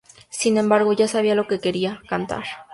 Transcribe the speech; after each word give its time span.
Sin 0.31 0.57
embargo, 0.57 0.93
ya 0.93 1.07
sabía 1.07 1.35
lo 1.35 1.45
que 1.45 1.59
quería: 1.59 2.01
Cantar. 2.09 2.43